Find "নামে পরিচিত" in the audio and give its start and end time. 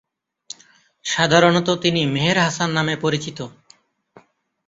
2.71-3.39